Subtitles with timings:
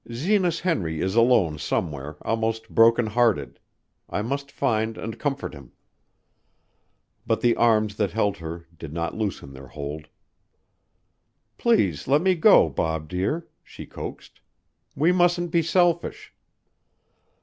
[0.11, 3.59] "Zenas Henry is alone somewhere, almost broken hearted;
[4.09, 5.73] I must find and comfort him."
[7.27, 10.07] But the arms that held her did not loosen their hold.
[11.59, 14.41] "Please let me go, Bob dear," she coaxed.
[14.95, 16.33] "We mustn't be selfish."